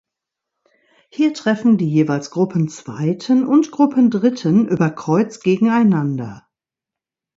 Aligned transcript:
Hier 1.11 1.31
treffen 1.35 1.77
die 1.77 1.87
jeweils 1.87 2.31
Gruppenzweiten 2.31 3.45
und 3.45 3.69
Gruppendritten 3.69 4.67
über 4.67 4.89
kreuz 4.89 5.41
gegeneinander. 5.41 6.47